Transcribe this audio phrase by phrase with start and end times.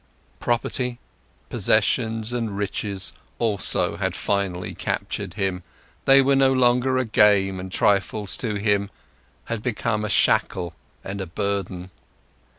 [0.39, 0.97] Property,
[1.49, 5.61] possessions, and riches also had finally captured him;
[6.05, 8.89] they were no longer a game and trifles to him,
[9.45, 11.91] had become a shackle and a burden.